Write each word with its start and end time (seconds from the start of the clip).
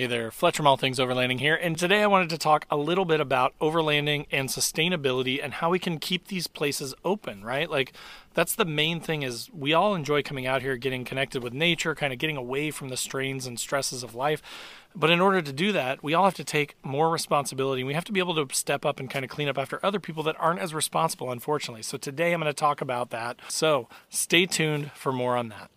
Hey 0.00 0.06
there, 0.06 0.30
Fletcher 0.30 0.66
All 0.66 0.78
Things 0.78 0.98
Overlanding 0.98 1.40
here, 1.40 1.54
and 1.54 1.76
today 1.78 2.02
I 2.02 2.06
wanted 2.06 2.30
to 2.30 2.38
talk 2.38 2.64
a 2.70 2.76
little 2.78 3.04
bit 3.04 3.20
about 3.20 3.52
overlanding 3.60 4.24
and 4.30 4.48
sustainability 4.48 5.38
and 5.44 5.52
how 5.52 5.68
we 5.68 5.78
can 5.78 5.98
keep 5.98 6.28
these 6.28 6.46
places 6.46 6.94
open, 7.04 7.44
right? 7.44 7.68
Like 7.68 7.92
that's 8.32 8.54
the 8.54 8.64
main 8.64 9.00
thing 9.00 9.22
is 9.22 9.50
we 9.52 9.74
all 9.74 9.94
enjoy 9.94 10.22
coming 10.22 10.46
out 10.46 10.62
here, 10.62 10.78
getting 10.78 11.04
connected 11.04 11.42
with 11.42 11.52
nature, 11.52 11.94
kind 11.94 12.14
of 12.14 12.18
getting 12.18 12.38
away 12.38 12.70
from 12.70 12.88
the 12.88 12.96
strains 12.96 13.46
and 13.46 13.60
stresses 13.60 14.02
of 14.02 14.14
life. 14.14 14.40
But 14.94 15.10
in 15.10 15.20
order 15.20 15.42
to 15.42 15.52
do 15.52 15.70
that, 15.72 16.02
we 16.02 16.14
all 16.14 16.24
have 16.24 16.32
to 16.36 16.44
take 16.44 16.76
more 16.82 17.10
responsibility. 17.10 17.84
We 17.84 17.92
have 17.92 18.06
to 18.06 18.12
be 18.12 18.20
able 18.20 18.42
to 18.42 18.54
step 18.56 18.86
up 18.86 19.00
and 19.00 19.10
kind 19.10 19.22
of 19.22 19.30
clean 19.30 19.48
up 19.48 19.58
after 19.58 19.84
other 19.84 20.00
people 20.00 20.22
that 20.22 20.36
aren't 20.38 20.60
as 20.60 20.72
responsible, 20.72 21.30
unfortunately. 21.30 21.82
So 21.82 21.98
today 21.98 22.32
I'm 22.32 22.40
going 22.40 22.50
to 22.50 22.58
talk 22.58 22.80
about 22.80 23.10
that. 23.10 23.36
So 23.48 23.86
stay 24.08 24.46
tuned 24.46 24.92
for 24.92 25.12
more 25.12 25.36
on 25.36 25.50
that. 25.50 25.70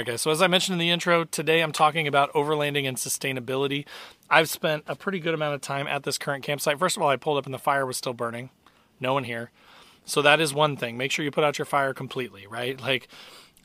Right, 0.00 0.06
guys. 0.06 0.22
So, 0.22 0.30
as 0.30 0.40
I 0.40 0.46
mentioned 0.46 0.74
in 0.74 0.78
the 0.78 0.90
intro, 0.90 1.24
today 1.24 1.60
I'm 1.60 1.72
talking 1.72 2.08
about 2.08 2.32
overlanding 2.32 2.88
and 2.88 2.96
sustainability. 2.96 3.84
I've 4.30 4.48
spent 4.48 4.84
a 4.86 4.96
pretty 4.96 5.20
good 5.20 5.34
amount 5.34 5.54
of 5.54 5.60
time 5.60 5.86
at 5.86 6.04
this 6.04 6.16
current 6.16 6.42
campsite. 6.42 6.78
First 6.78 6.96
of 6.96 7.02
all, 7.02 7.08
I 7.08 7.16
pulled 7.16 7.38
up 7.38 7.44
and 7.44 7.54
the 7.54 7.58
fire 7.58 7.84
was 7.84 7.96
still 7.96 8.14
burning. 8.14 8.50
No 8.98 9.12
one 9.12 9.24
here. 9.24 9.50
So, 10.06 10.22
that 10.22 10.40
is 10.40 10.54
one 10.54 10.76
thing. 10.76 10.96
Make 10.96 11.12
sure 11.12 11.24
you 11.24 11.30
put 11.30 11.44
out 11.44 11.58
your 11.58 11.66
fire 11.66 11.92
completely, 11.92 12.46
right? 12.46 12.80
Like, 12.80 13.08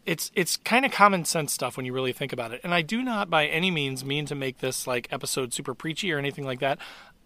it's 0.06 0.30
it's 0.36 0.58
kind 0.58 0.86
of 0.86 0.92
common 0.92 1.26
sense 1.26 1.54
stuff 1.54 1.78
when 1.78 1.86
you 1.86 1.94
really 1.94 2.14
think 2.14 2.34
about 2.34 2.52
it. 2.52 2.62
And 2.64 2.74
I 2.74 2.82
do 2.82 3.02
not 3.02 3.30
by 3.30 3.48
any 3.48 3.72
means 3.72 4.04
mean 4.04 4.26
to 4.28 4.36
make 4.36 4.60
this 4.60 4.86
like 4.86 5.08
episode 5.12 5.54
super 5.54 5.74
preachy 5.74 6.12
or 6.12 6.20
anything 6.20 6.46
like 6.46 6.60
that. 6.60 6.78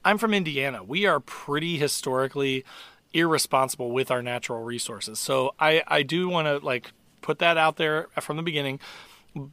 I'm 0.05 0.17
from 0.17 0.33
Indiana. 0.33 0.83
We 0.83 1.05
are 1.05 1.19
pretty 1.19 1.77
historically 1.77 2.63
irresponsible 3.11 3.91
with 3.91 4.11
our 4.11 4.21
natural 4.21 4.63
resources. 4.63 5.19
So 5.19 5.55
I 5.59 5.83
I 5.87 6.03
do 6.03 6.29
want 6.29 6.47
to 6.47 6.65
like 6.65 6.91
put 7.21 7.39
that 7.39 7.57
out 7.57 7.77
there 7.77 8.07
from 8.19 8.37
the 8.37 8.43
beginning 8.43 8.79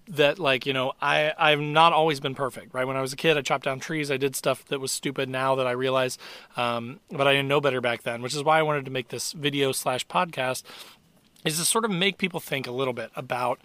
that 0.09 0.39
like 0.39 0.65
you 0.65 0.73
know 0.73 0.93
i 1.03 1.33
i've 1.39 1.61
not 1.61 1.93
always 1.93 2.19
been 2.19 2.35
perfect 2.35 2.73
right? 2.73 2.87
When 2.87 2.97
i 2.97 3.03
was 3.03 3.13
a 3.13 3.17
kid 3.17 3.37
i 3.37 3.43
chopped 3.43 3.65
down 3.65 3.79
trees 3.79 4.11
i 4.11 4.17
did 4.17 4.35
stuff 4.35 4.65
that 4.67 4.81
was 4.81 4.91
stupid 4.91 5.29
now 5.29 5.55
that 5.55 5.67
i 5.67 5.73
realize 5.73 6.17
um, 6.57 7.01
but 7.11 7.27
i 7.27 7.33
didn't 7.33 7.49
know 7.49 7.61
better 7.61 7.83
back 7.83 8.03
then 8.03 8.23
which 8.23 8.35
is 8.35 8.43
why 8.43 8.59
i 8.59 8.63
wanted 8.63 8.87
to 8.87 8.91
make 8.91 9.09
this 9.09 9.33
video 9.33 9.73
slash 9.73 10.07
podcast 10.07 10.63
is 11.45 11.59
to 11.59 11.65
sort 11.65 11.85
of 11.85 11.91
make 11.91 12.19
people 12.19 12.41
think 12.41 12.67
a 12.67 12.73
little 12.73 12.93
bit 12.93 13.11
about 13.15 13.61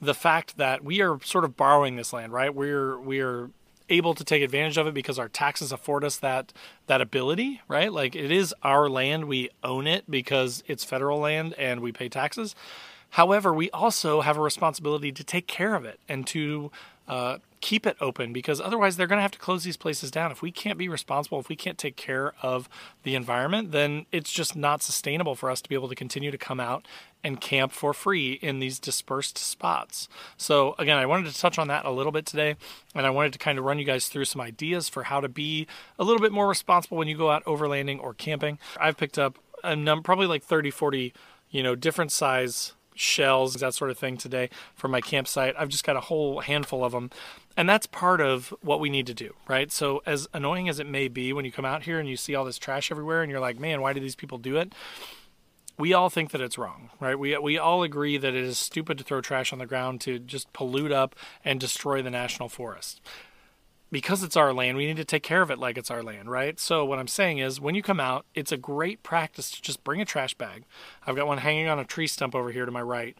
the 0.00 0.14
fact 0.14 0.56
that 0.56 0.84
we 0.84 1.00
are 1.00 1.20
sort 1.22 1.44
of 1.44 1.56
borrowing 1.56 1.96
this 1.96 2.12
land 2.12 2.32
right? 2.32 2.54
We're 2.54 2.98
we're 2.98 3.50
able 3.88 4.14
to 4.14 4.24
take 4.24 4.42
advantage 4.42 4.76
of 4.78 4.88
it 4.88 4.94
because 4.94 5.16
our 5.16 5.28
taxes 5.28 5.70
afford 5.70 6.02
us 6.04 6.16
that 6.18 6.52
that 6.86 7.00
ability 7.00 7.60
right? 7.68 7.92
Like 7.92 8.16
it 8.16 8.30
is 8.30 8.54
our 8.62 8.88
land. 8.88 9.26
We 9.26 9.50
own 9.62 9.86
it 9.86 10.10
because 10.10 10.62
it's 10.66 10.84
federal 10.84 11.18
land 11.18 11.54
and 11.54 11.80
we 11.80 11.92
pay 11.92 12.08
taxes 12.08 12.54
However, 13.10 13.52
we 13.52 13.70
also 13.70 14.20
have 14.20 14.36
a 14.36 14.42
responsibility 14.42 15.12
to 15.12 15.24
take 15.24 15.46
care 15.46 15.74
of 15.74 15.84
it 15.84 16.00
and 16.08 16.26
to 16.28 16.70
uh, 17.08 17.38
keep 17.60 17.86
it 17.86 17.96
open 18.00 18.32
because 18.32 18.60
otherwise 18.60 18.96
they're 18.96 19.06
going 19.06 19.18
to 19.18 19.22
have 19.22 19.30
to 19.32 19.38
close 19.38 19.64
these 19.64 19.76
places 19.76 20.10
down. 20.10 20.30
If 20.30 20.42
we 20.42 20.50
can't 20.50 20.78
be 20.78 20.88
responsible, 20.88 21.40
if 21.40 21.48
we 21.48 21.56
can't 21.56 21.78
take 21.78 21.96
care 21.96 22.34
of 22.42 22.68
the 23.02 23.14
environment, 23.14 23.72
then 23.72 24.06
it's 24.12 24.32
just 24.32 24.54
not 24.54 24.82
sustainable 24.82 25.34
for 25.34 25.50
us 25.50 25.60
to 25.62 25.68
be 25.68 25.74
able 25.74 25.88
to 25.88 25.94
continue 25.94 26.30
to 26.30 26.38
come 26.38 26.60
out 26.60 26.86
and 27.24 27.40
camp 27.40 27.72
for 27.72 27.92
free 27.92 28.34
in 28.34 28.58
these 28.58 28.78
dispersed 28.78 29.38
spots. 29.38 30.08
So, 30.36 30.74
again, 30.78 30.98
I 30.98 31.06
wanted 31.06 31.32
to 31.32 31.40
touch 31.40 31.58
on 31.58 31.68
that 31.68 31.84
a 31.84 31.90
little 31.90 32.12
bit 32.12 32.26
today, 32.26 32.56
and 32.94 33.06
I 33.06 33.10
wanted 33.10 33.32
to 33.32 33.38
kind 33.38 33.58
of 33.58 33.64
run 33.64 33.78
you 33.78 33.84
guys 33.84 34.08
through 34.08 34.26
some 34.26 34.40
ideas 34.40 34.88
for 34.88 35.04
how 35.04 35.20
to 35.20 35.28
be 35.28 35.66
a 35.98 36.04
little 36.04 36.20
bit 36.20 36.32
more 36.32 36.48
responsible 36.48 36.98
when 36.98 37.08
you 37.08 37.16
go 37.16 37.30
out 37.30 37.44
overlanding 37.44 38.00
or 38.00 38.14
camping. 38.14 38.58
I've 38.78 38.96
picked 38.96 39.18
up 39.18 39.38
a 39.64 39.74
number, 39.74 40.02
probably 40.02 40.26
like 40.26 40.44
30, 40.44 40.70
40, 40.70 41.12
you 41.50 41.62
know, 41.62 41.74
different 41.74 42.12
size 42.12 42.74
shells, 42.96 43.54
that 43.54 43.74
sort 43.74 43.90
of 43.90 43.98
thing 43.98 44.16
today 44.16 44.50
for 44.74 44.88
my 44.88 45.00
campsite. 45.00 45.54
I've 45.58 45.68
just 45.68 45.84
got 45.84 45.96
a 45.96 46.00
whole 46.00 46.40
handful 46.40 46.84
of 46.84 46.92
them. 46.92 47.10
And 47.56 47.68
that's 47.68 47.86
part 47.86 48.20
of 48.20 48.54
what 48.60 48.80
we 48.80 48.90
need 48.90 49.06
to 49.06 49.14
do, 49.14 49.34
right? 49.48 49.72
So, 49.72 50.02
as 50.04 50.28
annoying 50.34 50.68
as 50.68 50.78
it 50.78 50.86
may 50.86 51.08
be 51.08 51.32
when 51.32 51.44
you 51.44 51.52
come 51.52 51.64
out 51.64 51.84
here 51.84 51.98
and 51.98 52.08
you 52.08 52.16
see 52.16 52.34
all 52.34 52.44
this 52.44 52.58
trash 52.58 52.90
everywhere 52.90 53.22
and 53.22 53.30
you're 53.30 53.40
like, 53.40 53.58
man, 53.58 53.80
why 53.80 53.92
do 53.92 54.00
these 54.00 54.16
people 54.16 54.38
do 54.38 54.56
it? 54.56 54.74
We 55.78 55.92
all 55.92 56.08
think 56.08 56.30
that 56.30 56.40
it's 56.40 56.56
wrong, 56.56 56.90
right? 57.00 57.18
We, 57.18 57.36
we 57.38 57.58
all 57.58 57.82
agree 57.82 58.16
that 58.16 58.34
it 58.34 58.42
is 58.42 58.58
stupid 58.58 58.98
to 58.98 59.04
throw 59.04 59.20
trash 59.20 59.52
on 59.52 59.58
the 59.58 59.66
ground 59.66 60.00
to 60.02 60.18
just 60.18 60.52
pollute 60.52 60.92
up 60.92 61.14
and 61.44 61.60
destroy 61.60 62.02
the 62.02 62.10
national 62.10 62.48
forest 62.48 63.00
because 63.90 64.22
it's 64.22 64.36
our 64.36 64.52
land, 64.52 64.76
we 64.76 64.86
need 64.86 64.96
to 64.96 65.04
take 65.04 65.22
care 65.22 65.42
of 65.42 65.50
it 65.50 65.58
like 65.58 65.78
it's 65.78 65.90
our 65.90 66.02
land, 66.02 66.30
right? 66.30 66.58
So 66.58 66.84
what 66.84 66.98
I'm 66.98 67.08
saying 67.08 67.38
is 67.38 67.60
when 67.60 67.74
you 67.74 67.82
come 67.82 68.00
out, 68.00 68.26
it's 68.34 68.52
a 68.52 68.56
great 68.56 69.02
practice 69.02 69.50
to 69.52 69.62
just 69.62 69.84
bring 69.84 70.00
a 70.00 70.04
trash 70.04 70.34
bag. 70.34 70.64
I've 71.06 71.16
got 71.16 71.26
one 71.26 71.38
hanging 71.38 71.68
on 71.68 71.78
a 71.78 71.84
tree 71.84 72.06
stump 72.06 72.34
over 72.34 72.50
here 72.50 72.66
to 72.66 72.72
my 72.72 72.82
right. 72.82 73.16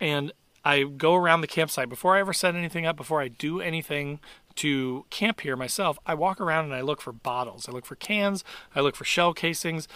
And 0.00 0.32
I 0.64 0.82
go 0.82 1.14
around 1.14 1.40
the 1.40 1.46
campsite 1.46 1.88
before 1.88 2.16
I 2.16 2.20
ever 2.20 2.32
set 2.32 2.54
anything 2.54 2.86
up, 2.86 2.96
before 2.96 3.22
I 3.22 3.28
do 3.28 3.60
anything 3.60 4.20
to 4.56 5.06
camp 5.10 5.40
here 5.40 5.56
myself, 5.56 5.98
I 6.04 6.14
walk 6.14 6.40
around 6.40 6.66
and 6.66 6.74
I 6.74 6.80
look 6.80 7.00
for 7.00 7.12
bottles. 7.12 7.68
I 7.68 7.72
look 7.72 7.86
for 7.86 7.94
cans, 7.94 8.44
I 8.74 8.80
look 8.80 8.96
for 8.96 9.04
shell 9.04 9.32
casings, 9.32 9.88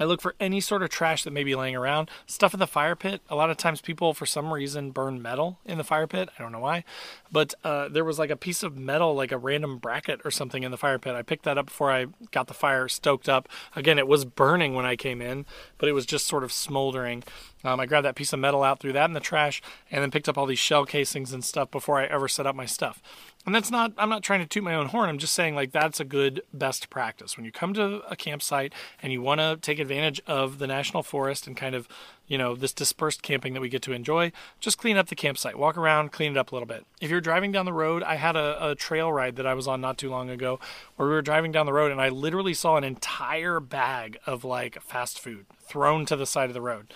I 0.00 0.04
look 0.04 0.22
for 0.22 0.34
any 0.40 0.60
sort 0.60 0.82
of 0.82 0.88
trash 0.88 1.24
that 1.24 1.30
may 1.30 1.44
be 1.44 1.54
laying 1.54 1.76
around. 1.76 2.10
Stuff 2.26 2.54
in 2.54 2.58
the 2.58 2.66
fire 2.66 2.96
pit. 2.96 3.20
A 3.28 3.36
lot 3.36 3.50
of 3.50 3.58
times 3.58 3.82
people, 3.82 4.14
for 4.14 4.24
some 4.24 4.52
reason, 4.52 4.92
burn 4.92 5.20
metal 5.20 5.58
in 5.66 5.76
the 5.76 5.84
fire 5.84 6.06
pit. 6.06 6.30
I 6.38 6.42
don't 6.42 6.52
know 6.52 6.58
why. 6.58 6.84
But 7.30 7.52
uh, 7.62 7.88
there 7.88 8.04
was 8.04 8.18
like 8.18 8.30
a 8.30 8.36
piece 8.36 8.62
of 8.62 8.78
metal, 8.78 9.14
like 9.14 9.30
a 9.30 9.36
random 9.38 9.76
bracket 9.76 10.22
or 10.24 10.30
something 10.30 10.62
in 10.62 10.70
the 10.70 10.78
fire 10.78 10.98
pit. 10.98 11.14
I 11.14 11.22
picked 11.22 11.44
that 11.44 11.58
up 11.58 11.66
before 11.66 11.92
I 11.92 12.06
got 12.30 12.46
the 12.46 12.54
fire 12.54 12.88
stoked 12.88 13.28
up. 13.28 13.46
Again, 13.76 13.98
it 13.98 14.08
was 14.08 14.24
burning 14.24 14.74
when 14.74 14.86
I 14.86 14.96
came 14.96 15.20
in, 15.20 15.44
but 15.76 15.88
it 15.88 15.92
was 15.92 16.06
just 16.06 16.26
sort 16.26 16.44
of 16.44 16.52
smoldering. 16.52 17.22
Um, 17.62 17.78
I 17.78 17.84
grabbed 17.84 18.06
that 18.06 18.14
piece 18.14 18.32
of 18.32 18.38
metal 18.38 18.62
out, 18.62 18.80
threw 18.80 18.94
that 18.94 19.04
in 19.04 19.12
the 19.12 19.20
trash, 19.20 19.60
and 19.90 20.02
then 20.02 20.10
picked 20.10 20.30
up 20.30 20.38
all 20.38 20.46
these 20.46 20.58
shell 20.58 20.86
casings 20.86 21.32
and 21.34 21.44
stuff 21.44 21.70
before 21.70 22.00
I 22.00 22.06
ever 22.06 22.26
set 22.26 22.46
up 22.46 22.56
my 22.56 22.64
stuff. 22.64 23.02
And 23.46 23.54
that's 23.54 23.70
not, 23.70 23.92
I'm 23.96 24.10
not 24.10 24.22
trying 24.22 24.40
to 24.40 24.46
toot 24.46 24.62
my 24.62 24.74
own 24.74 24.88
horn. 24.88 25.08
I'm 25.08 25.16
just 25.16 25.32
saying, 25.32 25.54
like, 25.54 25.72
that's 25.72 25.98
a 25.98 26.04
good 26.04 26.42
best 26.52 26.90
practice. 26.90 27.36
When 27.38 27.46
you 27.46 27.52
come 27.52 27.72
to 27.72 28.02
a 28.10 28.14
campsite 28.14 28.74
and 29.02 29.14
you 29.14 29.22
want 29.22 29.40
to 29.40 29.58
take 29.60 29.78
advantage 29.78 30.20
of 30.26 30.58
the 30.58 30.66
national 30.66 31.02
forest 31.02 31.46
and 31.46 31.56
kind 31.56 31.74
of, 31.74 31.88
you 32.26 32.36
know, 32.36 32.54
this 32.54 32.74
dispersed 32.74 33.22
camping 33.22 33.54
that 33.54 33.62
we 33.62 33.70
get 33.70 33.80
to 33.82 33.92
enjoy, 33.92 34.30
just 34.60 34.76
clean 34.76 34.98
up 34.98 35.08
the 35.08 35.14
campsite. 35.14 35.58
Walk 35.58 35.78
around, 35.78 36.12
clean 36.12 36.32
it 36.32 36.38
up 36.38 36.52
a 36.52 36.54
little 36.54 36.66
bit. 36.66 36.84
If 37.00 37.08
you're 37.10 37.22
driving 37.22 37.50
down 37.50 37.64
the 37.64 37.72
road, 37.72 38.02
I 38.02 38.16
had 38.16 38.36
a, 38.36 38.72
a 38.72 38.74
trail 38.74 39.10
ride 39.10 39.36
that 39.36 39.46
I 39.46 39.54
was 39.54 39.66
on 39.66 39.80
not 39.80 39.96
too 39.96 40.10
long 40.10 40.28
ago 40.28 40.60
where 40.96 41.08
we 41.08 41.14
were 41.14 41.22
driving 41.22 41.50
down 41.50 41.64
the 41.64 41.72
road 41.72 41.90
and 41.90 42.00
I 42.00 42.10
literally 42.10 42.54
saw 42.54 42.76
an 42.76 42.84
entire 42.84 43.58
bag 43.58 44.18
of 44.26 44.44
like 44.44 44.82
fast 44.82 45.18
food 45.18 45.46
thrown 45.62 46.04
to 46.06 46.16
the 46.16 46.26
side 46.26 46.50
of 46.50 46.54
the 46.54 46.60
road. 46.60 46.92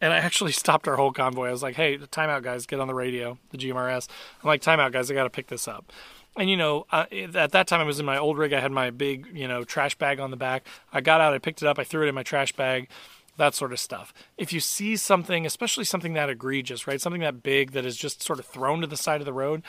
And 0.00 0.12
I 0.12 0.18
actually 0.18 0.52
stopped 0.62 0.88
our 0.88 0.96
whole 0.96 1.12
convoy. 1.12 1.48
I 1.48 1.52
was 1.52 1.62
like, 1.62 1.76
hey, 1.76 1.98
timeout, 1.98 2.42
guys, 2.42 2.66
get 2.66 2.80
on 2.80 2.88
the 2.88 2.94
radio, 2.94 3.38
the 3.50 3.58
GMRS. 3.58 4.08
I'm 4.42 4.48
like, 4.48 4.62
timeout, 4.62 4.92
guys, 4.92 5.10
I 5.10 5.14
got 5.14 5.24
to 5.24 5.30
pick 5.30 5.48
this 5.48 5.68
up. 5.68 5.92
And, 6.36 6.48
you 6.48 6.56
know, 6.56 6.86
uh, 6.92 7.06
at 7.34 7.52
that 7.52 7.66
time 7.66 7.80
I 7.80 7.84
was 7.84 7.98
in 7.98 8.06
my 8.06 8.16
old 8.16 8.38
rig. 8.38 8.52
I 8.52 8.60
had 8.60 8.70
my 8.70 8.90
big, 8.90 9.26
you 9.34 9.48
know, 9.48 9.64
trash 9.64 9.96
bag 9.96 10.20
on 10.20 10.30
the 10.30 10.36
back. 10.36 10.66
I 10.92 11.00
got 11.00 11.20
out, 11.20 11.34
I 11.34 11.38
picked 11.38 11.62
it 11.62 11.68
up, 11.68 11.78
I 11.78 11.84
threw 11.84 12.04
it 12.04 12.08
in 12.08 12.14
my 12.14 12.22
trash 12.22 12.52
bag, 12.52 12.88
that 13.38 13.54
sort 13.54 13.72
of 13.72 13.80
stuff. 13.80 14.12
If 14.36 14.52
you 14.52 14.60
see 14.60 14.96
something, 14.96 15.46
especially 15.46 15.84
something 15.84 16.12
that 16.12 16.30
egregious, 16.30 16.86
right? 16.86 17.00
Something 17.00 17.22
that 17.22 17.42
big 17.42 17.72
that 17.72 17.84
is 17.84 17.96
just 17.96 18.22
sort 18.22 18.38
of 18.38 18.46
thrown 18.46 18.80
to 18.82 18.86
the 18.86 18.96
side 18.96 19.20
of 19.20 19.24
the 19.24 19.32
road, 19.32 19.62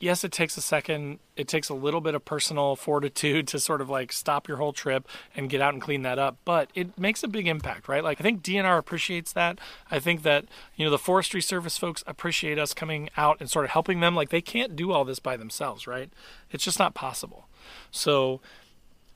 yes, 0.00 0.24
it 0.24 0.32
takes 0.32 0.56
a 0.56 0.60
second. 0.60 1.18
It 1.36 1.48
takes 1.48 1.68
a 1.68 1.74
little 1.74 2.00
bit 2.00 2.14
of 2.14 2.24
personal 2.24 2.76
fortitude 2.76 3.48
to 3.48 3.58
sort 3.58 3.80
of 3.80 3.88
like 3.88 4.12
stop 4.12 4.48
your 4.48 4.56
whole 4.56 4.72
trip 4.72 5.08
and 5.34 5.48
get 5.48 5.60
out 5.60 5.72
and 5.72 5.82
clean 5.82 6.02
that 6.02 6.18
up, 6.18 6.36
but 6.44 6.70
it 6.74 6.98
makes 6.98 7.22
a 7.22 7.28
big 7.28 7.46
impact, 7.46 7.88
right? 7.88 8.02
Like 8.04 8.20
I 8.20 8.22
think 8.22 8.42
DNR 8.42 8.78
appreciates 8.78 9.32
that. 9.32 9.58
I 9.90 9.98
think 9.98 10.22
that, 10.22 10.46
you 10.76 10.84
know, 10.84 10.90
the 10.90 10.98
Forestry 10.98 11.40
Service 11.40 11.78
folks 11.78 12.04
appreciate 12.06 12.58
us 12.58 12.74
coming 12.74 13.10
out 13.16 13.38
and 13.40 13.50
sort 13.50 13.64
of 13.64 13.70
helping 13.70 14.00
them. 14.00 14.14
Like 14.14 14.30
they 14.30 14.42
can't 14.42 14.76
do 14.76 14.92
all 14.92 15.04
this 15.04 15.18
by 15.18 15.36
themselves, 15.36 15.86
right? 15.86 16.10
It's 16.50 16.64
just 16.64 16.78
not 16.78 16.94
possible. 16.94 17.48
So, 17.90 18.40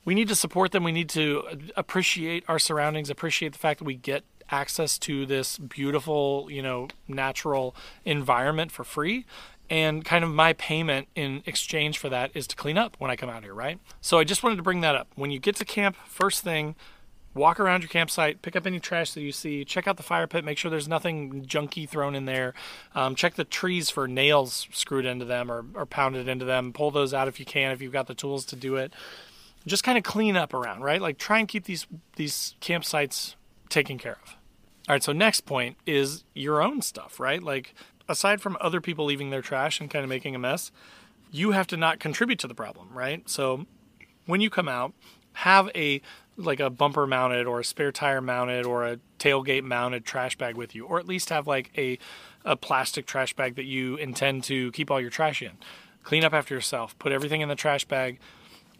we 0.05 0.15
need 0.15 0.27
to 0.27 0.35
support 0.35 0.71
them. 0.71 0.83
We 0.83 0.91
need 0.91 1.09
to 1.09 1.43
uh, 1.49 1.55
appreciate 1.77 2.43
our 2.47 2.59
surroundings, 2.59 3.09
appreciate 3.09 3.53
the 3.53 3.59
fact 3.59 3.79
that 3.79 3.85
we 3.85 3.95
get 3.95 4.23
access 4.49 4.97
to 4.99 5.25
this 5.25 5.57
beautiful, 5.57 6.47
you 6.49 6.61
know, 6.61 6.87
natural 7.07 7.75
environment 8.05 8.71
for 8.71 8.83
free 8.83 9.25
and 9.69 10.03
kind 10.03 10.23
of 10.23 10.29
my 10.29 10.53
payment 10.53 11.07
in 11.15 11.41
exchange 11.45 11.97
for 11.97 12.09
that 12.09 12.31
is 12.33 12.47
to 12.47 12.55
clean 12.55 12.77
up 12.77 12.95
when 12.99 13.09
I 13.09 13.15
come 13.15 13.29
out 13.29 13.43
here, 13.43 13.53
right? 13.53 13.79
So 14.01 14.19
I 14.19 14.23
just 14.23 14.43
wanted 14.43 14.57
to 14.57 14.61
bring 14.61 14.81
that 14.81 14.95
up. 14.95 15.07
When 15.15 15.31
you 15.31 15.39
get 15.39 15.55
to 15.57 15.65
camp, 15.65 15.95
first 16.05 16.43
thing, 16.43 16.75
walk 17.33 17.59
around 17.59 17.81
your 17.81 17.89
campsite, 17.89 18.41
pick 18.41 18.55
up 18.55 18.67
any 18.67 18.79
trash 18.79 19.13
that 19.13 19.21
you 19.21 19.31
see, 19.31 19.65
check 19.65 19.87
out 19.87 19.97
the 19.97 20.03
fire 20.03 20.27
pit, 20.27 20.43
make 20.43 20.57
sure 20.57 20.69
there's 20.69 20.87
nothing 20.87 21.45
junky 21.45 21.87
thrown 21.87 22.13
in 22.13 22.25
there. 22.25 22.53
Um, 22.93 23.15
check 23.15 23.35
the 23.35 23.45
trees 23.45 23.89
for 23.89 24.07
nails 24.07 24.67
screwed 24.71 25.05
into 25.05 25.25
them 25.25 25.49
or, 25.49 25.65
or 25.73 25.85
pounded 25.85 26.27
into 26.27 26.45
them. 26.45 26.73
Pull 26.73 26.91
those 26.91 27.13
out 27.13 27.27
if 27.27 27.39
you 27.39 27.45
can, 27.45 27.71
if 27.71 27.81
you've 27.81 27.93
got 27.93 28.07
the 28.07 28.15
tools 28.15 28.45
to 28.45 28.55
do 28.55 28.75
it. 28.75 28.93
just 29.65 29.83
kind 29.83 29.97
of 29.97 30.03
clean 30.03 30.35
up 30.35 30.53
around, 30.53 30.81
right? 30.81 31.01
Like 31.01 31.17
try 31.17 31.39
and 31.39 31.47
keep 31.47 31.65
these 31.65 31.87
these 32.17 32.55
campsites 32.61 33.35
taken 33.73 33.97
care 33.97 34.17
of. 34.23 34.35
All 34.87 34.95
right, 34.95 35.03
so 35.03 35.13
next 35.13 35.41
point 35.41 35.77
is 35.85 36.23
your 36.33 36.61
own 36.61 36.81
stuff, 36.81 37.19
right? 37.19 37.41
Like 37.41 37.73
aside 38.07 38.41
from 38.41 38.57
other 38.59 38.81
people 38.81 39.05
leaving 39.05 39.29
their 39.29 39.41
trash 39.41 39.79
and 39.79 39.89
kind 39.89 40.03
of 40.03 40.09
making 40.09 40.35
a 40.35 40.39
mess, 40.39 40.71
you 41.31 41.51
have 41.51 41.67
to 41.67 41.77
not 41.77 41.99
contribute 41.99 42.39
to 42.39 42.47
the 42.47 42.55
problem, 42.55 42.89
right? 42.93 43.27
So 43.29 43.65
when 44.25 44.41
you 44.41 44.49
come 44.49 44.67
out, 44.67 44.93
have 45.33 45.69
a 45.75 46.01
like 46.35 46.59
a 46.59 46.69
bumper 46.69 47.05
mounted 47.05 47.45
or 47.45 47.59
a 47.59 47.63
spare 47.63 47.91
tire 47.91 48.21
mounted 48.21 48.65
or 48.65 48.85
a 48.85 48.99
tailgate 49.19 49.63
mounted 49.63 50.03
trash 50.03 50.37
bag 50.37 50.55
with 50.55 50.75
you, 50.75 50.85
or 50.85 50.99
at 50.99 51.07
least 51.07 51.29
have 51.29 51.47
like 51.47 51.71
a 51.77 51.97
a 52.45 52.55
plastic 52.55 53.05
trash 53.05 53.33
bag 53.33 53.55
that 53.55 53.65
you 53.65 53.95
intend 53.95 54.43
to 54.43 54.71
keep 54.71 54.91
all 54.91 54.99
your 54.99 55.09
trash 55.09 55.41
in. 55.41 55.51
Clean 56.03 56.23
up 56.23 56.33
after 56.33 56.53
yourself. 56.53 56.97
Put 56.99 57.11
everything 57.11 57.41
in 57.41 57.49
the 57.49 57.55
trash 57.55 57.85
bag. 57.85 58.19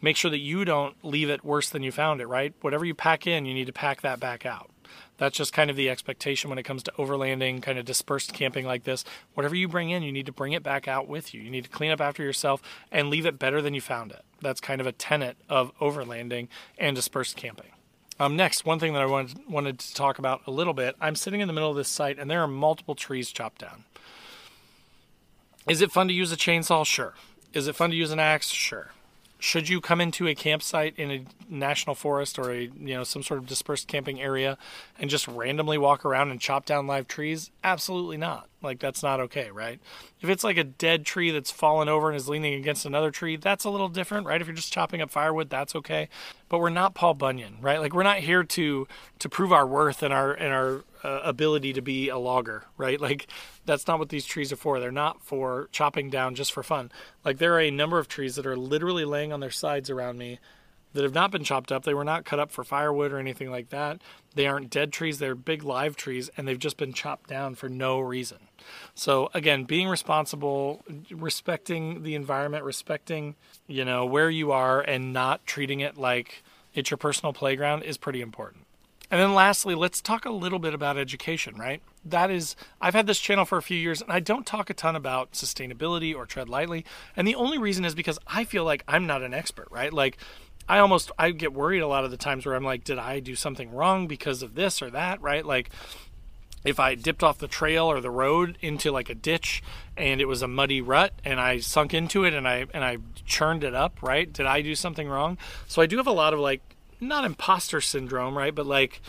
Make 0.02 0.18
sure 0.18 0.30
that 0.32 0.40
you 0.40 0.66
don't 0.66 0.96
leave 1.04 1.30
it 1.30 1.46
worse 1.46 1.70
than 1.70 1.82
you 1.82 1.92
found 1.92 2.20
it, 2.20 2.28
right? 2.28 2.54
Whatever 2.60 2.84
you 2.84 2.94
pack 2.94 3.26
in, 3.26 3.46
you 3.46 3.54
need 3.54 3.68
to 3.68 3.74
pack 3.74 4.02
that 4.02 4.20
back 4.20 4.46
out. 4.46 4.70
That's 5.18 5.38
just 5.38 5.54
kind 5.54 5.70
of 5.70 5.76
the 5.76 5.90
expectation 5.90 6.50
when 6.50 6.60
it 6.60 6.64
comes 6.64 6.84
to 6.84 6.92
overlanding, 6.94 7.62
kind 7.62 7.78
of 7.78 7.86
dispersed 7.86 8.34
camping 8.34 8.66
like 8.66 8.84
this. 8.84 9.06
Whatever 9.34 9.56
you 9.56 9.68
bring 9.68 9.90
in, 9.90 10.04
you 10.04 10.12
need 10.12 10.26
to 10.26 10.32
bring 10.32 10.54
it 10.54 10.64
back 10.64 10.88
out 10.88 11.08
with 11.08 11.34
you. 11.34 11.42
You 11.42 11.50
need 11.50 11.66
to 11.66 11.70
clean 11.70 11.92
up 11.92 12.02
after 12.02 12.24
yourself 12.24 12.62
and 12.92 13.10
leave 13.10 13.26
it 13.26 13.40
better 13.40 13.62
than 13.62 13.74
you 13.74 13.82
found 13.82 14.12
it. 14.12 14.24
That's 14.42 14.62
kind 14.62 14.82
of 14.82 14.88
a 14.88 14.92
tenet 14.92 15.38
of 15.50 15.78
overlanding 15.80 16.48
and 16.78 16.96
dispersed 16.96 17.38
camping. 17.38 17.72
Um, 18.20 18.36
next, 18.36 18.66
one 18.66 18.80
thing 18.80 18.94
that 18.94 19.02
I 19.02 19.08
wanted, 19.08 19.40
wanted 19.50 19.80
to 19.80 19.94
talk 19.94 20.20
about 20.20 20.42
a 20.46 20.52
little 20.52 20.74
bit 20.74 20.96
I'm 21.02 21.16
sitting 21.16 21.42
in 21.42 21.48
the 21.48 21.54
middle 21.54 21.72
of 21.72 21.76
this 21.76 21.90
site 21.90 22.20
and 22.20 22.30
there 22.30 22.42
are 22.42 22.48
multiple 22.48 22.96
trees 22.96 23.32
chopped 23.32 23.62
down. 23.62 23.86
Is 25.68 25.82
it 25.82 25.92
fun 25.92 26.08
to 26.10 26.14
use 26.14 26.32
a 26.32 26.38
chainsaw? 26.38 26.86
Sure. 26.86 27.14
Is 27.54 27.68
it 27.68 27.76
fun 27.76 27.90
to 27.92 27.96
use 27.96 28.12
an 28.12 28.20
axe? 28.20 28.50
Sure 28.50 28.92
should 29.44 29.68
you 29.68 29.82
come 29.82 30.00
into 30.00 30.26
a 30.26 30.34
campsite 30.34 30.94
in 30.98 31.12
a 31.12 31.26
national 31.50 31.96
forest 31.96 32.40
or 32.40 32.50
a 32.50 32.62
you 32.62 32.94
know 32.94 33.04
some 33.04 33.22
sort 33.22 33.42
of 33.42 33.46
dispersed 33.46 33.90
camping 33.90 34.22
area 34.22 34.58
and 34.98 35.10
just 35.10 35.28
randomly 35.28 35.78
walk 35.78 36.06
around 36.06 36.32
and 36.32 36.40
chop 36.40 36.66
down 36.66 36.88
live 36.88 37.10
trees? 37.10 37.52
Absolutely 37.62 38.16
not. 38.16 38.48
Like 38.62 38.80
that's 38.80 39.04
not 39.04 39.20
okay 39.20 39.52
right? 39.52 39.82
If 40.22 40.30
it's 40.30 40.46
like 40.46 40.56
a 40.56 40.64
dead 40.64 41.06
tree 41.06 41.30
that's 41.30 41.52
fallen 41.52 41.90
over 41.90 42.08
and 42.08 42.16
is 42.16 42.30
leaning 42.30 42.54
against 42.54 42.86
another 42.86 43.12
tree 43.12 43.36
that's 43.36 43.66
a 43.66 43.70
little 43.70 43.90
different 43.90 44.28
right? 44.28 44.40
If 44.40 44.48
you're 44.48 44.56
just 44.56 44.72
chopping 44.72 45.02
up 45.02 45.12
firewood 45.12 45.50
that's 45.50 45.76
okay. 45.76 46.08
But 46.48 46.60
we're 46.60 46.70
not 46.70 46.96
paul 46.96 47.14
bunyan 47.14 47.58
right? 47.60 47.82
Like 47.82 47.94
we're 47.94 48.04
not 48.04 48.20
here 48.20 48.46
to 48.46 48.88
to 49.20 49.30
prove 49.30 49.52
our 49.52 49.68
worth 49.68 50.02
and 50.04 50.14
our 50.14 50.32
and 50.32 50.54
our 50.54 50.86
uh, 51.04 51.20
ability 51.24 51.74
to 51.74 51.82
be 51.82 52.10
a 52.10 52.18
logger, 52.18 52.66
right? 52.78 53.00
Like 53.14 53.28
that's 53.66 53.86
not 53.86 54.00
what 54.00 54.08
these 54.08 54.26
trees 54.26 54.54
are 54.54 54.56
for. 54.56 54.80
They're 54.80 54.90
not 54.90 55.22
for 55.22 55.68
chopping 55.74 56.10
down 56.10 56.36
just 56.36 56.54
for 56.54 56.64
fun. 56.64 56.90
Like 57.26 57.38
there 57.38 57.54
are 57.54 57.60
a 57.60 57.70
number 57.70 58.00
of 58.00 58.08
trees 58.08 58.36
that 58.38 58.46
are 58.46 58.56
literally 58.56 59.04
laying 59.04 59.34
on 59.34 59.42
their 59.42 59.52
sides 59.52 59.90
around 59.90 60.18
me 60.18 60.40
that 60.94 61.04
have 61.04 61.14
not 61.14 61.32
been 61.32 61.44
chopped 61.44 61.72
up. 61.72 61.84
They 61.84 61.94
were 61.94 62.06
not 62.06 62.24
cut 62.24 62.40
up 62.40 62.50
for 62.50 62.64
firewood 62.64 63.12
or 63.12 63.18
anything 63.18 63.52
like 63.52 63.70
that. 63.70 64.02
They 64.36 64.48
aren't 64.48 64.70
dead 64.70 64.94
trees, 64.94 65.20
they're 65.20 65.36
big 65.36 65.64
live 65.64 65.96
trees 65.96 66.30
and 66.38 66.48
they've 66.48 66.58
just 66.58 66.78
been 66.78 66.94
chopped 66.94 67.30
down 67.30 67.56
for 67.56 67.68
no 67.68 68.00
reason. 68.00 68.40
So 68.96 69.30
again, 69.34 69.66
being 69.66 69.90
responsible, 69.90 70.84
respecting 71.12 72.04
the 72.04 72.16
environment, 72.16 72.64
respecting, 72.64 73.36
you 73.68 73.84
know, 73.84 74.06
where 74.06 74.30
you 74.30 74.52
are 74.52 74.80
and 74.82 75.12
not 75.12 75.46
treating 75.46 75.82
it 75.82 75.98
like 75.98 76.44
it's 76.74 76.90
your 76.90 76.98
personal 76.98 77.34
playground 77.34 77.84
is 77.84 77.98
pretty 77.98 78.22
important. 78.22 78.66
And 79.14 79.22
then 79.22 79.36
lastly, 79.36 79.76
let's 79.76 80.02
talk 80.02 80.26
a 80.26 80.32
little 80.32 80.58
bit 80.58 80.74
about 80.74 80.98
education, 80.98 81.54
right? 81.56 81.84
That 82.04 82.32
is, 82.32 82.56
I've 82.82 82.96
had 82.96 83.06
this 83.06 83.20
channel 83.20 83.46
for 83.46 83.60
a 83.60 83.62
few 83.62 83.78
years 83.78 84.02
and 84.02 84.12
I 84.12 84.20
don't 84.20 84.44
talk 84.44 84.72
a 84.72 84.74
ton 84.74 84.96
about 84.96 85.34
sustainability 85.34 86.16
or 86.16 86.26
tread 86.26 86.50
lightly. 86.50 86.84
And 87.16 87.28
the 87.28 87.36
only 87.36 87.60
reason 87.60 87.86
is 87.86 87.94
because 87.94 88.18
I 88.26 88.44
feel 88.44 88.66
like 88.66 88.84
I'm 88.88 89.06
not 89.06 89.22
an 89.22 89.32
expert, 89.32 89.68
right? 89.70 89.94
Like, 89.94 90.18
I 90.68 90.80
almost 90.80 91.12
I 91.20 91.30
get 91.30 91.54
worried 91.54 91.82
a 91.82 91.88
lot 91.88 92.06
of 92.06 92.10
the 92.10 92.18
times 92.18 92.44
where 92.44 92.56
I'm 92.56 92.64
like, 92.64 92.84
did 92.84 92.98
I 92.98 93.20
do 93.20 93.36
something 93.36 93.72
wrong 93.72 94.08
because 94.08 94.42
of 94.42 94.56
this 94.56 94.82
or 94.82 94.90
that, 94.90 95.22
right? 95.22 95.46
Like 95.46 95.70
if 96.66 96.80
I 96.80 96.96
dipped 96.96 97.22
off 97.22 97.38
the 97.38 97.48
trail 97.48 97.86
or 97.86 98.02
the 98.02 98.10
road 98.10 98.58
into 98.62 98.92
like 98.92 99.12
a 99.12 99.16
ditch 99.16 99.62
and 99.96 100.22
it 100.22 100.26
was 100.26 100.42
a 100.42 100.48
muddy 100.48 100.82
rut 100.82 101.14
and 101.24 101.40
I 101.40 101.60
sunk 101.60 101.94
into 101.94 102.24
it 102.24 102.34
and 102.34 102.48
I 102.48 102.66
and 102.74 102.84
I 102.84 102.98
churned 103.28 103.64
it 103.64 103.76
up, 103.76 104.02
right? 104.02 104.34
Did 104.34 104.48
I 104.48 104.64
do 104.64 104.74
something 104.74 105.08
wrong? 105.08 105.38
So 105.68 105.84
I 105.84 105.86
do 105.86 105.98
have 105.98 106.08
a 106.08 106.12
lot 106.12 106.34
of 106.34 106.40
like 106.40 106.62
not 107.08 107.26
imposter 107.26 107.82
syndrome, 107.82 108.38
right? 108.38 108.54
But 108.54 108.66
like 108.66 109.02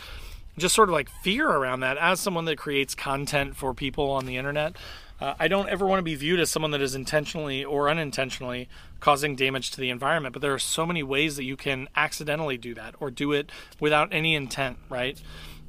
just 0.57 0.75
sort 0.75 0.89
of 0.89 0.93
like 0.93 1.09
fear 1.09 1.49
around 1.49 1.81
that 1.81 1.97
as 1.97 2.19
someone 2.19 2.45
that 2.45 2.57
creates 2.57 2.95
content 2.95 3.55
for 3.55 3.73
people 3.73 4.09
on 4.11 4.25
the 4.25 4.37
internet. 4.37 4.75
Uh, 5.19 5.33
I 5.39 5.47
don't 5.47 5.69
ever 5.69 5.85
want 5.85 5.99
to 5.99 6.03
be 6.03 6.15
viewed 6.15 6.39
as 6.41 6.49
someone 6.49 6.71
that 6.71 6.81
is 6.81 6.93
intentionally 6.93 7.63
or 7.63 7.89
unintentionally 7.89 8.67
causing 8.99 9.35
damage 9.35 9.71
to 9.71 9.79
the 9.79 9.89
environment, 9.89 10.33
but 10.33 10.41
there 10.41 10.53
are 10.53 10.59
so 10.59 10.85
many 10.85 11.03
ways 11.03 11.37
that 11.37 11.45
you 11.45 11.55
can 11.55 11.87
accidentally 11.95 12.57
do 12.57 12.73
that 12.73 12.95
or 12.99 13.11
do 13.11 13.31
it 13.31 13.49
without 13.79 14.09
any 14.11 14.35
intent, 14.35 14.77
right? 14.89 15.21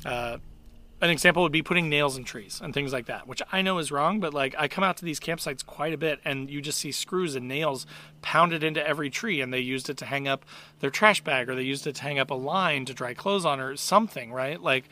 Uh, 0.04 0.38
an 1.00 1.10
example 1.10 1.42
would 1.42 1.52
be 1.52 1.62
putting 1.62 1.90
nails 1.90 2.16
in 2.16 2.24
trees 2.24 2.60
and 2.62 2.72
things 2.72 2.92
like 2.92 3.06
that, 3.06 3.26
which 3.28 3.42
I 3.52 3.60
know 3.60 3.78
is 3.78 3.92
wrong, 3.92 4.18
but 4.18 4.32
like 4.32 4.54
I 4.58 4.66
come 4.66 4.82
out 4.82 4.96
to 4.98 5.04
these 5.04 5.20
campsites 5.20 5.64
quite 5.64 5.92
a 5.92 5.98
bit 5.98 6.20
and 6.24 6.50
you 6.50 6.62
just 6.62 6.78
see 6.78 6.90
screws 6.90 7.34
and 7.34 7.46
nails 7.46 7.86
pounded 8.22 8.64
into 8.64 8.86
every 8.86 9.10
tree 9.10 9.42
and 9.42 9.52
they 9.52 9.60
used 9.60 9.90
it 9.90 9.98
to 9.98 10.06
hang 10.06 10.26
up 10.26 10.46
their 10.80 10.90
trash 10.90 11.22
bag 11.22 11.50
or 11.50 11.54
they 11.54 11.62
used 11.62 11.86
it 11.86 11.96
to 11.96 12.02
hang 12.02 12.18
up 12.18 12.30
a 12.30 12.34
line 12.34 12.86
to 12.86 12.94
dry 12.94 13.12
clothes 13.12 13.44
on 13.44 13.60
or 13.60 13.76
something, 13.76 14.32
right? 14.32 14.60
Like, 14.62 14.88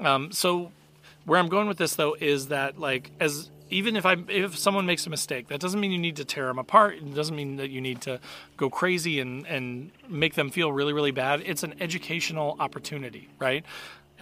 um, 0.00 0.32
so 0.32 0.72
where 1.26 1.38
I'm 1.38 1.48
going 1.48 1.68
with 1.68 1.78
this 1.78 1.94
though 1.94 2.16
is 2.18 2.48
that 2.48 2.78
like 2.78 3.10
as 3.20 3.50
even 3.70 3.96
if 3.96 4.06
I 4.06 4.16
if 4.28 4.56
someone 4.56 4.86
makes 4.86 5.06
a 5.06 5.10
mistake, 5.10 5.48
that 5.48 5.60
doesn't 5.60 5.80
mean 5.80 5.90
you 5.90 5.98
need 5.98 6.16
to 6.16 6.24
tear 6.24 6.46
them 6.46 6.58
apart. 6.58 6.96
It 6.96 7.14
doesn't 7.14 7.34
mean 7.34 7.56
that 7.56 7.70
you 7.70 7.80
need 7.80 8.00
to 8.02 8.20
go 8.56 8.70
crazy 8.70 9.20
and 9.20 9.46
and 9.46 9.90
make 10.08 10.34
them 10.34 10.50
feel 10.50 10.72
really 10.72 10.92
really 10.92 11.10
bad. 11.10 11.42
It's 11.44 11.62
an 11.62 11.74
educational 11.80 12.56
opportunity, 12.60 13.28
right? 13.38 13.64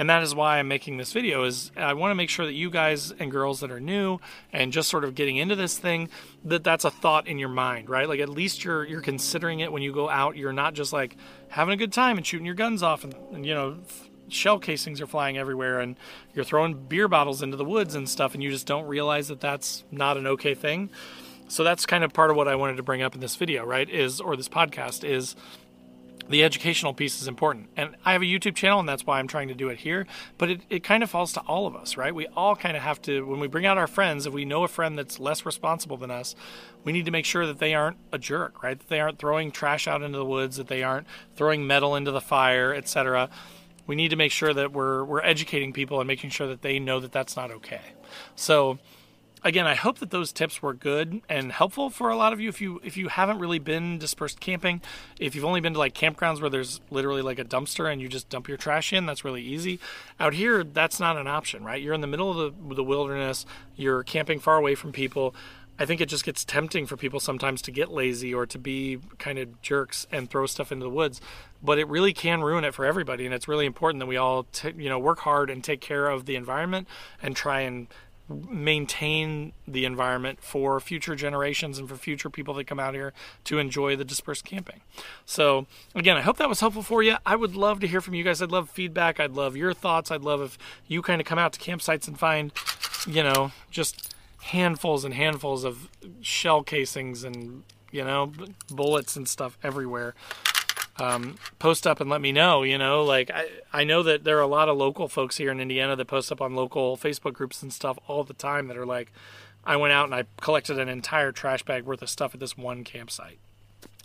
And 0.02 0.10
that 0.10 0.24
is 0.24 0.34
why 0.34 0.58
I'm 0.58 0.66
making 0.66 0.96
this 0.96 1.12
video 1.12 1.44
is 1.44 1.70
I 1.76 1.94
want 1.94 2.10
to 2.10 2.16
make 2.16 2.28
sure 2.28 2.44
that 2.44 2.54
you 2.54 2.70
guys 2.70 3.12
and 3.20 3.30
girls 3.30 3.60
that 3.60 3.70
are 3.70 3.78
new 3.78 4.18
and 4.52 4.72
just 4.72 4.88
sort 4.88 5.04
of 5.04 5.14
getting 5.14 5.36
into 5.36 5.54
this 5.54 5.78
thing 5.78 6.08
that 6.44 6.64
that's 6.64 6.84
a 6.84 6.90
thought 6.90 7.28
in 7.28 7.38
your 7.38 7.48
mind, 7.48 7.88
right? 7.88 8.08
Like 8.08 8.18
at 8.18 8.28
least 8.28 8.64
you're 8.64 8.84
you're 8.84 9.00
considering 9.00 9.60
it 9.60 9.70
when 9.70 9.80
you 9.80 9.92
go 9.92 10.08
out. 10.08 10.36
You're 10.36 10.52
not 10.52 10.74
just 10.74 10.92
like 10.92 11.16
having 11.50 11.72
a 11.72 11.76
good 11.76 11.92
time 11.92 12.16
and 12.16 12.26
shooting 12.26 12.44
your 12.44 12.56
guns 12.56 12.82
off 12.82 13.04
and, 13.04 13.14
and 13.32 13.46
you 13.46 13.54
know 13.54 13.78
shell 14.26 14.58
casings 14.58 15.00
are 15.00 15.06
flying 15.06 15.38
everywhere 15.38 15.78
and 15.78 15.94
you're 16.34 16.44
throwing 16.44 16.74
beer 16.74 17.06
bottles 17.06 17.40
into 17.40 17.56
the 17.56 17.64
woods 17.64 17.94
and 17.94 18.08
stuff 18.08 18.34
and 18.34 18.42
you 18.42 18.50
just 18.50 18.66
don't 18.66 18.86
realize 18.86 19.28
that 19.28 19.40
that's 19.40 19.84
not 19.92 20.16
an 20.16 20.26
okay 20.26 20.52
thing. 20.52 20.90
So 21.46 21.62
that's 21.62 21.86
kind 21.86 22.02
of 22.02 22.12
part 22.12 22.32
of 22.32 22.36
what 22.36 22.48
I 22.48 22.56
wanted 22.56 22.78
to 22.78 22.82
bring 22.82 23.02
up 23.02 23.14
in 23.14 23.20
this 23.20 23.36
video, 23.36 23.64
right? 23.64 23.88
Is 23.88 24.20
or 24.20 24.34
this 24.34 24.48
podcast 24.48 25.08
is 25.08 25.36
the 26.32 26.42
educational 26.42 26.94
piece 26.94 27.20
is 27.20 27.28
important. 27.28 27.68
And 27.76 27.94
I 28.04 28.12
have 28.12 28.22
a 28.22 28.26
YouTube 28.26 28.54
channel, 28.54 28.80
and 28.80 28.88
that's 28.88 29.06
why 29.06 29.18
I'm 29.18 29.28
trying 29.28 29.48
to 29.48 29.54
do 29.54 29.68
it 29.68 29.78
here. 29.78 30.06
But 30.38 30.50
it, 30.50 30.60
it 30.70 30.82
kind 30.82 31.02
of 31.02 31.10
falls 31.10 31.32
to 31.34 31.40
all 31.40 31.66
of 31.66 31.76
us, 31.76 31.96
right? 31.96 32.14
We 32.14 32.26
all 32.28 32.56
kind 32.56 32.76
of 32.76 32.82
have 32.82 33.00
to, 33.02 33.26
when 33.26 33.38
we 33.38 33.46
bring 33.46 33.66
out 33.66 33.78
our 33.78 33.86
friends, 33.86 34.26
if 34.26 34.32
we 34.32 34.44
know 34.44 34.64
a 34.64 34.68
friend 34.68 34.98
that's 34.98 35.20
less 35.20 35.46
responsible 35.46 35.96
than 35.96 36.10
us, 36.10 36.34
we 36.84 36.92
need 36.92 37.04
to 37.04 37.10
make 37.10 37.24
sure 37.24 37.46
that 37.46 37.58
they 37.58 37.74
aren't 37.74 37.98
a 38.12 38.18
jerk, 38.18 38.62
right? 38.62 38.78
That 38.78 38.88
they 38.88 39.00
aren't 39.00 39.18
throwing 39.18 39.52
trash 39.52 39.86
out 39.86 40.02
into 40.02 40.18
the 40.18 40.24
woods, 40.24 40.56
that 40.56 40.68
they 40.68 40.82
aren't 40.82 41.06
throwing 41.36 41.66
metal 41.66 41.94
into 41.94 42.10
the 42.10 42.20
fire, 42.20 42.74
etc. 42.74 43.28
We 43.86 43.94
need 43.94 44.08
to 44.08 44.16
make 44.16 44.32
sure 44.32 44.54
that 44.54 44.72
we're, 44.72 45.04
we're 45.04 45.22
educating 45.22 45.72
people 45.72 46.00
and 46.00 46.08
making 46.08 46.30
sure 46.30 46.46
that 46.48 46.62
they 46.62 46.78
know 46.78 46.98
that 47.00 47.12
that's 47.12 47.36
not 47.36 47.50
okay. 47.50 47.82
So, 48.36 48.78
again, 49.44 49.66
I 49.66 49.74
hope 49.74 49.98
that 49.98 50.10
those 50.10 50.32
tips 50.32 50.62
were 50.62 50.74
good 50.74 51.20
and 51.28 51.52
helpful 51.52 51.90
for 51.90 52.10
a 52.10 52.16
lot 52.16 52.32
of 52.32 52.40
you. 52.40 52.48
If 52.48 52.60
you 52.60 52.80
if 52.84 52.96
you 52.96 53.08
haven't 53.08 53.38
really 53.38 53.58
been 53.58 53.98
dispersed 53.98 54.40
camping, 54.40 54.80
if 55.18 55.34
you've 55.34 55.44
only 55.44 55.60
been 55.60 55.74
to 55.74 55.78
like 55.78 55.94
campgrounds 55.94 56.40
where 56.40 56.50
there's 56.50 56.80
literally 56.90 57.22
like 57.22 57.38
a 57.38 57.44
dumpster 57.44 57.90
and 57.90 58.00
you 58.00 58.08
just 58.08 58.28
dump 58.28 58.48
your 58.48 58.56
trash 58.56 58.92
in, 58.92 59.06
that's 59.06 59.24
really 59.24 59.42
easy. 59.42 59.78
Out 60.20 60.34
here, 60.34 60.64
that's 60.64 61.00
not 61.00 61.16
an 61.16 61.26
option, 61.26 61.64
right? 61.64 61.82
You're 61.82 61.94
in 61.94 62.00
the 62.00 62.06
middle 62.06 62.30
of 62.30 62.68
the, 62.68 62.74
the 62.74 62.84
wilderness. 62.84 63.46
You're 63.76 64.02
camping 64.02 64.38
far 64.38 64.56
away 64.56 64.74
from 64.74 64.92
people. 64.92 65.34
I 65.78 65.86
think 65.86 66.00
it 66.00 66.08
just 66.08 66.24
gets 66.24 66.44
tempting 66.44 66.86
for 66.86 66.96
people 66.96 67.18
sometimes 67.18 67.62
to 67.62 67.70
get 67.70 67.90
lazy 67.90 68.32
or 68.32 68.46
to 68.46 68.58
be 68.58 68.98
kind 69.18 69.38
of 69.38 69.60
jerks 69.62 70.06
and 70.12 70.28
throw 70.28 70.46
stuff 70.46 70.70
into 70.70 70.84
the 70.84 70.90
woods. 70.90 71.20
But 71.62 71.78
it 71.78 71.88
really 71.88 72.12
can 72.12 72.42
ruin 72.42 72.62
it 72.64 72.74
for 72.74 72.84
everybody, 72.84 73.24
and 73.24 73.34
it's 73.34 73.48
really 73.48 73.66
important 73.66 74.00
that 74.00 74.06
we 74.06 74.16
all, 74.16 74.44
t- 74.44 74.74
you 74.76 74.88
know, 74.88 74.98
work 74.98 75.20
hard 75.20 75.48
and 75.48 75.64
take 75.64 75.80
care 75.80 76.08
of 76.08 76.26
the 76.26 76.36
environment 76.36 76.88
and 77.22 77.34
try 77.34 77.60
and 77.60 77.88
maintain 78.32 79.52
the 79.66 79.84
environment 79.84 80.38
for 80.42 80.80
future 80.80 81.14
generations 81.14 81.78
and 81.78 81.88
for 81.88 81.96
future 81.96 82.30
people 82.30 82.54
that 82.54 82.66
come 82.66 82.80
out 82.80 82.94
here 82.94 83.12
to 83.44 83.58
enjoy 83.58 83.96
the 83.96 84.04
dispersed 84.04 84.44
camping. 84.44 84.80
So, 85.24 85.66
again, 85.94 86.16
I 86.16 86.20
hope 86.20 86.36
that 86.38 86.48
was 86.48 86.60
helpful 86.60 86.82
for 86.82 87.02
you. 87.02 87.16
I 87.24 87.36
would 87.36 87.54
love 87.54 87.80
to 87.80 87.86
hear 87.86 88.00
from 88.00 88.14
you 88.14 88.24
guys. 88.24 88.42
I'd 88.42 88.50
love 88.50 88.70
feedback. 88.70 89.20
I'd 89.20 89.32
love 89.32 89.56
your 89.56 89.72
thoughts. 89.72 90.10
I'd 90.10 90.22
love 90.22 90.40
if 90.40 90.58
you 90.88 91.02
kind 91.02 91.20
of 91.20 91.26
come 91.26 91.38
out 91.38 91.52
to 91.54 91.60
campsites 91.60 92.08
and 92.08 92.18
find, 92.18 92.52
you 93.06 93.22
know, 93.22 93.52
just 93.70 94.14
handfuls 94.42 95.04
and 95.04 95.14
handfuls 95.14 95.64
of 95.64 95.88
shell 96.20 96.62
casings 96.62 97.24
and, 97.24 97.62
you 97.90 98.04
know, 98.04 98.32
bullets 98.70 99.16
and 99.16 99.28
stuff 99.28 99.56
everywhere 99.62 100.14
um, 100.96 101.36
post 101.58 101.86
up 101.86 102.00
and 102.00 102.10
let 102.10 102.20
me 102.20 102.32
know. 102.32 102.62
You 102.62 102.78
know, 102.78 103.02
like 103.02 103.30
I, 103.30 103.48
I 103.72 103.84
know 103.84 104.02
that 104.02 104.24
there 104.24 104.38
are 104.38 104.42
a 104.42 104.46
lot 104.46 104.68
of 104.68 104.76
local 104.76 105.08
folks 105.08 105.36
here 105.36 105.50
in 105.50 105.60
Indiana 105.60 105.96
that 105.96 106.06
post 106.06 106.30
up 106.30 106.40
on 106.40 106.54
local 106.54 106.96
Facebook 106.96 107.32
groups 107.34 107.62
and 107.62 107.72
stuff 107.72 107.98
all 108.06 108.24
the 108.24 108.34
time 108.34 108.68
that 108.68 108.76
are 108.76 108.86
like, 108.86 109.12
I 109.64 109.76
went 109.76 109.92
out 109.92 110.06
and 110.06 110.14
I 110.14 110.24
collected 110.40 110.78
an 110.78 110.88
entire 110.88 111.32
trash 111.32 111.62
bag 111.62 111.84
worth 111.84 112.02
of 112.02 112.10
stuff 112.10 112.34
at 112.34 112.40
this 112.40 112.56
one 112.56 112.84
campsite. 112.84 113.38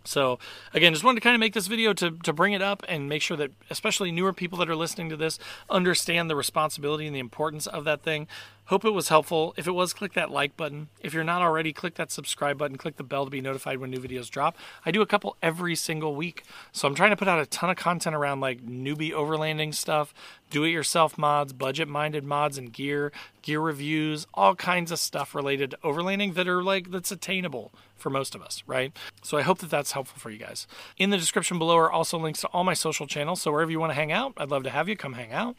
So 0.07 0.39
again, 0.73 0.93
just 0.93 1.03
wanted 1.03 1.19
to 1.19 1.23
kind 1.23 1.35
of 1.35 1.39
make 1.39 1.53
this 1.53 1.67
video 1.67 1.93
to, 1.93 2.11
to 2.11 2.31
bring 2.31 2.53
it 2.53 2.61
up 2.61 2.83
and 2.87 3.09
make 3.09 3.21
sure 3.21 3.35
that 3.37 3.51
especially 3.69 4.11
newer 4.11 4.31
people 4.31 4.57
that 4.59 4.69
are 4.69 4.75
listening 4.75 5.09
to 5.09 5.17
this 5.17 5.37
understand 5.69 6.29
the 6.29 6.35
responsibility 6.35 7.05
and 7.05 7.15
the 7.15 7.19
importance 7.19 7.67
of 7.67 7.83
that 7.83 8.03
thing. 8.03 8.27
Hope 8.67 8.83
it 8.83 8.91
was 8.91 9.07
helpful. 9.07 9.53
If 9.55 9.65
it 9.65 9.71
was, 9.71 9.93
click 9.93 10.11
that 10.13 10.29
like 10.29 10.57
button. 10.57 10.89
If 10.99 11.13
you're 11.13 11.23
not 11.23 11.41
already, 11.41 11.71
click 11.71 11.95
that 11.95 12.11
subscribe 12.11 12.57
button. 12.57 12.77
Click 12.77 12.97
the 12.97 13.03
bell 13.03 13.23
to 13.23 13.31
be 13.31 13.39
notified 13.39 13.77
when 13.77 13.89
new 13.89 13.99
videos 13.99 14.29
drop. 14.29 14.57
I 14.85 14.91
do 14.91 15.01
a 15.01 15.05
couple 15.05 15.37
every 15.41 15.73
single 15.73 16.15
week. 16.15 16.43
So 16.73 16.85
I'm 16.85 16.93
trying 16.93 17.11
to 17.11 17.15
put 17.15 17.29
out 17.29 17.39
a 17.39 17.45
ton 17.45 17.69
of 17.69 17.77
content 17.77 18.13
around 18.13 18.41
like 18.41 18.65
newbie 18.65 19.13
overlanding 19.13 19.73
stuff, 19.73 20.13
do 20.49 20.65
it 20.65 20.71
yourself 20.71 21.17
mods, 21.17 21.53
budget 21.53 21.87
minded 21.87 22.25
mods 22.25 22.57
and 22.57 22.73
gear, 22.73 23.13
gear 23.41 23.61
reviews, 23.61 24.27
all 24.33 24.53
kinds 24.53 24.91
of 24.91 24.99
stuff 24.99 25.33
related 25.33 25.71
to 25.71 25.77
overlanding 25.77 26.33
that 26.33 26.49
are 26.49 26.61
like 26.61 26.91
that's 26.91 27.11
attainable 27.11 27.71
for 27.97 28.09
most 28.09 28.35
of 28.35 28.41
us, 28.41 28.63
right? 28.67 28.91
So 29.23 29.37
I 29.37 29.41
hope 29.41 29.59
that 29.59 29.69
that's 29.69 29.91
helpful 29.91 30.19
for 30.19 30.29
you 30.29 30.37
guys. 30.37 30.67
In 30.97 31.09
the 31.09 31.17
description 31.17 31.57
below 31.57 31.77
are 31.77 31.91
also 31.91 32.17
links 32.17 32.41
to 32.41 32.47
all 32.47 32.63
my 32.63 32.73
social 32.73 33.07
channels. 33.07 33.41
So 33.41 33.51
wherever 33.51 33.71
you 33.71 33.79
want 33.79 33.91
to 33.91 33.95
hang 33.95 34.11
out, 34.11 34.33
I'd 34.37 34.49
love 34.49 34.63
to 34.63 34.69
have 34.69 34.87
you 34.87 34.95
come 34.95 35.13
hang 35.13 35.31
out. 35.31 35.55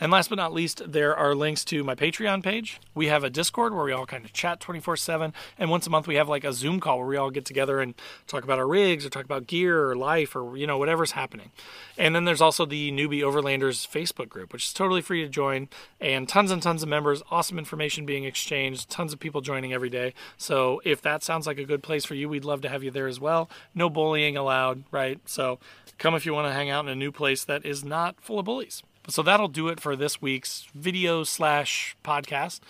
And 0.00 0.10
last 0.10 0.30
but 0.30 0.36
not 0.36 0.54
least, 0.54 0.90
there 0.90 1.14
are 1.14 1.34
links 1.34 1.62
to 1.66 1.84
my 1.84 1.94
Patreon 1.94 2.42
page. 2.42 2.80
We 2.94 3.08
have 3.08 3.22
a 3.22 3.28
Discord 3.28 3.74
where 3.74 3.84
we 3.84 3.92
all 3.92 4.06
kind 4.06 4.24
of 4.24 4.32
chat 4.32 4.58
24 4.58 4.96
7. 4.96 5.34
And 5.58 5.70
once 5.70 5.86
a 5.86 5.90
month, 5.90 6.06
we 6.06 6.14
have 6.14 6.28
like 6.28 6.42
a 6.42 6.54
Zoom 6.54 6.80
call 6.80 6.98
where 6.98 7.06
we 7.06 7.18
all 7.18 7.30
get 7.30 7.44
together 7.44 7.80
and 7.80 7.94
talk 8.26 8.42
about 8.42 8.58
our 8.58 8.66
rigs 8.66 9.04
or 9.04 9.10
talk 9.10 9.26
about 9.26 9.46
gear 9.46 9.90
or 9.90 9.94
life 9.94 10.34
or, 10.34 10.56
you 10.56 10.66
know, 10.66 10.78
whatever's 10.78 11.12
happening. 11.12 11.50
And 11.98 12.14
then 12.14 12.24
there's 12.24 12.40
also 12.40 12.64
the 12.64 12.90
Newbie 12.90 13.20
Overlanders 13.20 13.86
Facebook 13.86 14.30
group, 14.30 14.54
which 14.54 14.64
is 14.66 14.72
totally 14.72 15.02
free 15.02 15.22
to 15.22 15.28
join 15.28 15.68
and 16.00 16.26
tons 16.26 16.50
and 16.50 16.62
tons 16.62 16.82
of 16.82 16.88
members, 16.88 17.22
awesome 17.30 17.58
information 17.58 18.06
being 18.06 18.24
exchanged, 18.24 18.88
tons 18.88 19.12
of 19.12 19.20
people 19.20 19.42
joining 19.42 19.74
every 19.74 19.90
day. 19.90 20.14
So 20.38 20.80
if 20.82 21.02
that 21.02 21.22
sounds 21.22 21.46
like 21.46 21.58
a 21.58 21.66
good 21.80 21.86
place 21.86 22.04
for 22.04 22.14
you, 22.14 22.28
we'd 22.28 22.44
love 22.44 22.60
to 22.62 22.68
have 22.68 22.84
you 22.84 22.90
there 22.90 23.06
as 23.06 23.18
well. 23.18 23.48
No 23.74 23.88
bullying 23.88 24.36
allowed, 24.36 24.84
right? 24.90 25.18
So 25.26 25.58
come 25.98 26.14
if 26.14 26.26
you 26.26 26.34
want 26.34 26.46
to 26.48 26.52
hang 26.52 26.70
out 26.70 26.84
in 26.84 26.90
a 26.90 26.94
new 26.94 27.10
place 27.10 27.44
that 27.44 27.64
is 27.64 27.84
not 27.84 28.20
full 28.20 28.38
of 28.38 28.44
bullies. 28.44 28.82
So 29.08 29.22
that'll 29.22 29.48
do 29.48 29.68
it 29.68 29.80
for 29.80 29.96
this 29.96 30.20
week's 30.20 30.68
video 30.74 31.24
slash 31.24 31.96
podcast. 32.04 32.60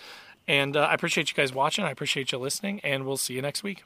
And 0.47 0.75
uh, 0.75 0.81
I 0.81 0.93
appreciate 0.93 1.29
you 1.29 1.35
guys 1.35 1.53
watching. 1.53 1.85
I 1.85 1.91
appreciate 1.91 2.31
you 2.31 2.37
listening, 2.37 2.79
and 2.83 3.05
we'll 3.05 3.17
see 3.17 3.33
you 3.33 3.41
next 3.41 3.63
week. 3.63 3.83